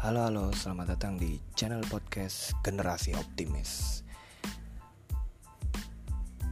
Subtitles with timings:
[0.00, 4.00] Halo halo, selamat datang di channel podcast Generasi Optimis.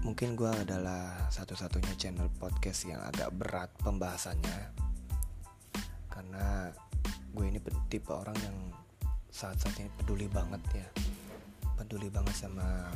[0.04, 4.68] Mungkin gue adalah satu-satunya channel podcast yang agak berat pembahasannya.
[6.12, 6.68] Karena
[7.08, 7.56] gue ini
[7.88, 8.68] tipe orang yang
[9.32, 10.88] saat-saat ini peduli banget ya.
[11.72, 12.92] Peduli banget sama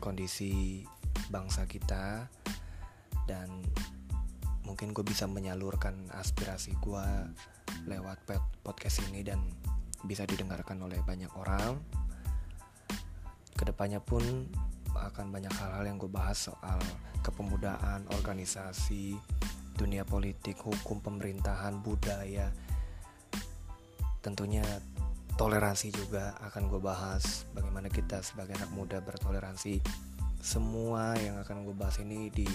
[0.00, 0.88] kondisi
[1.28, 2.24] bangsa kita.
[3.28, 3.60] Dan
[4.64, 7.08] mungkin gue bisa menyalurkan aspirasi gue
[7.84, 8.24] lewat
[8.64, 9.44] podcast ini dan
[10.06, 11.76] bisa didengarkan oleh banyak orang.
[13.56, 14.22] Ke depannya pun
[14.96, 16.80] akan banyak hal-hal yang gue bahas soal
[17.20, 19.16] kepemudaan, organisasi,
[19.76, 22.48] dunia politik, hukum, pemerintahan, budaya.
[24.24, 24.64] Tentunya
[25.36, 27.44] toleransi juga akan gue bahas.
[27.52, 29.80] Bagaimana kita sebagai anak muda bertoleransi.
[30.40, 32.48] Semua yang akan gue bahas ini di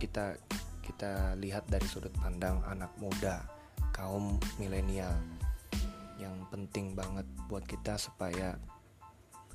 [0.00, 0.34] kita
[0.80, 3.59] kita lihat dari sudut pandang anak muda
[3.92, 5.14] kaum milenial
[6.20, 8.60] yang penting banget buat kita supaya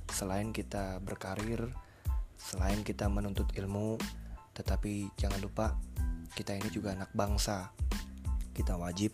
[0.10, 1.70] selain kita berkarir,
[2.38, 4.02] selain kita menuntut ilmu,
[4.58, 5.78] tetapi jangan lupa
[6.34, 7.70] kita ini juga anak bangsa.
[8.56, 9.14] Kita wajib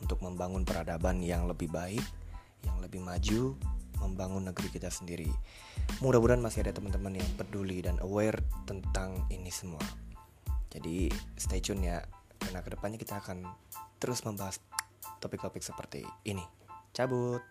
[0.00, 2.02] untuk membangun peradaban yang lebih baik,
[2.64, 3.54] yang lebih maju,
[4.00, 5.28] membangun negeri kita sendiri.
[6.00, 9.82] Mudah-mudahan masih ada teman-teman yang peduli dan aware tentang ini semua.
[10.70, 11.98] Jadi stay tune ya,
[12.40, 13.44] karena ke depannya kita akan
[14.00, 14.58] terus membahas
[15.20, 16.42] topik-topik seperti ini.
[16.90, 17.44] Cabut.